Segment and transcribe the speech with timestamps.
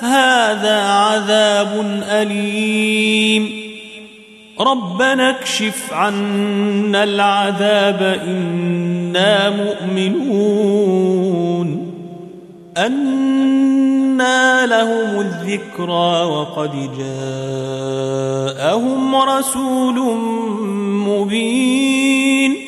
[0.00, 3.68] هذا عذاب أليم.
[4.60, 10.78] ربنا اكشف عنا العذاب إنا مؤمنون.
[12.76, 16.70] أنا لهم الذكرى وقد
[18.58, 20.18] جاءهم رسول
[21.08, 22.67] مبين.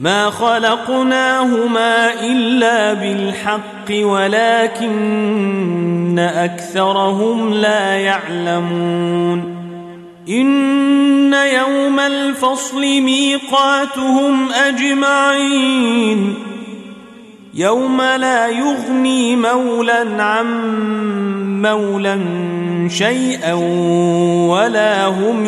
[0.00, 5.38] ما خلقناهما إلا بالحق ولكن
[6.18, 9.60] أكثرهم لا يعلمون
[10.28, 16.34] إن يوم الفصل ميقاتهم أجمعين
[17.54, 20.46] يوم لا يغني مولا عن
[21.62, 22.20] مولا
[22.88, 23.54] شيئا
[24.48, 25.46] ولا هم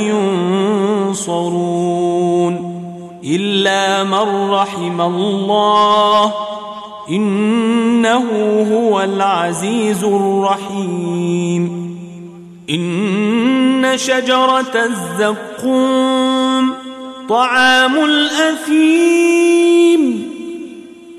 [1.09, 2.72] ينصرون
[3.25, 6.35] إلا من رحم الله
[7.11, 8.27] إنه
[8.73, 11.93] هو العزيز الرحيم.
[12.71, 16.73] إن شجرة الزقوم
[17.29, 19.43] طعام الأثيم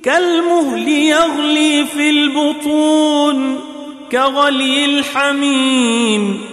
[0.03, 3.59] كالمهل يغلي في البطون
[4.11, 6.52] كغلي الحميم.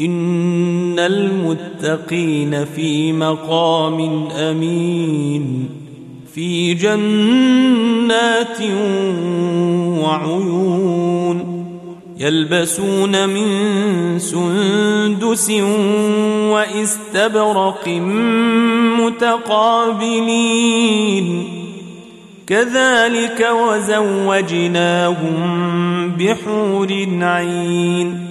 [0.00, 5.68] إن المتقين في مقام أمين
[6.34, 8.60] في جنات
[10.02, 11.60] وعيون
[12.18, 15.50] يلبسون من سندس
[16.50, 17.88] واستبرق
[20.00, 20.48] متقابلين
[22.46, 25.40] كذلك وزوجناهم
[26.18, 28.30] بحور عين